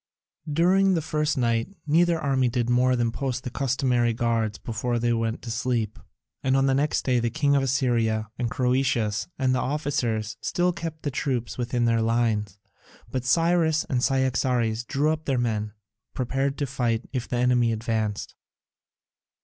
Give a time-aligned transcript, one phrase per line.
[0.51, 5.13] During the first night neither army did more than post the customary guards before they
[5.13, 5.99] went to sleep,
[6.41, 10.73] and on the next day the king of Assyria, and Croesus, and their officers, still
[10.73, 12.57] kept the troops within their lines.
[13.11, 15.73] But Cyrus and Cyaxares drew up their men,
[16.15, 18.33] prepared to fight if the enemy advanced.